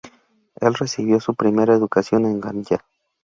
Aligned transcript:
Él 0.55 0.73
recibió 0.73 1.19
su 1.19 1.35
primera 1.35 1.75
educación 1.75 2.25
en 2.25 2.41
Ganyá. 2.41 2.83